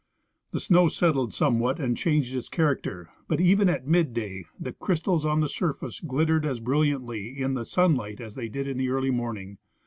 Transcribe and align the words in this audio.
The 0.49 0.59
snow 0.59 0.87
settled 0.87 1.31
somewhat 1.31 1.79
and 1.79 1.95
changed 1.95 2.35
its 2.35 2.49
character, 2.49 3.11
but 3.27 3.39
even 3.39 3.69
at 3.69 3.85
midday 3.85 4.45
the 4.59 4.73
crystals 4.73 5.27
on 5.27 5.41
the 5.41 5.47
surface 5.47 5.99
glittered 5.99 6.43
as 6.43 6.59
brilliantly 6.59 7.37
in 7.39 7.53
the 7.53 7.65
sunlight 7.65 8.19
as 8.19 8.33
they 8.33 8.49
did 8.49 8.65
in 8.67 8.79
the 8.79 8.89
early 8.89 9.11
morning. 9.11 9.59